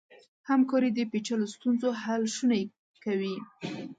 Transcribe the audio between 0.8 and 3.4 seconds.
د پېچلو ستونزو حل شونی کوي.